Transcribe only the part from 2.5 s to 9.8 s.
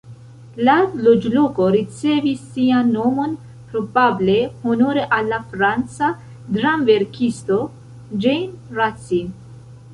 sian nomon probable honore al la franca dramverkisto Jean Racine.